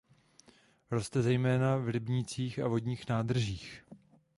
Roste 0.91 1.21
zejména 1.21 1.77
v 1.77 1.89
rybnících 1.89 2.59
a 2.59 2.67
vodních 2.67 3.07
nádržích. 3.09 3.85